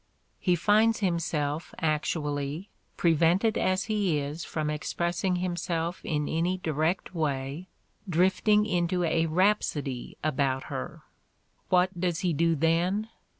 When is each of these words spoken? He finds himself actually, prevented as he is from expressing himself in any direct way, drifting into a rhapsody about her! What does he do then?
He 0.39 0.55
finds 0.55 1.01
himself 1.01 1.75
actually, 1.77 2.69
prevented 2.97 3.55
as 3.55 3.83
he 3.83 4.17
is 4.17 4.43
from 4.43 4.67
expressing 4.71 5.35
himself 5.35 6.01
in 6.03 6.27
any 6.27 6.57
direct 6.57 7.13
way, 7.13 7.67
drifting 8.09 8.65
into 8.65 9.03
a 9.03 9.27
rhapsody 9.27 10.17
about 10.23 10.63
her! 10.73 11.03
What 11.69 11.99
does 11.99 12.21
he 12.21 12.33
do 12.33 12.55
then? 12.55 13.09